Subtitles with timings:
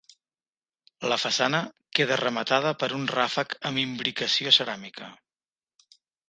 [1.11, 1.59] La façana
[1.99, 5.13] queda rematada per un ràfec amb imbricació ceràmica.